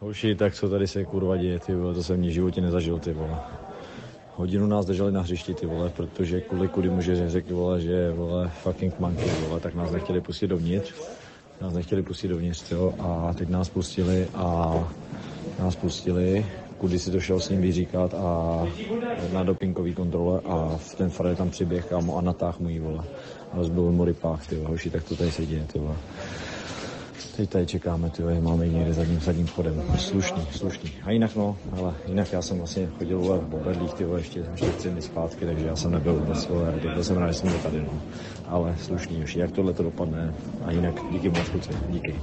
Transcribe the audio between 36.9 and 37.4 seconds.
byl jsem rád, že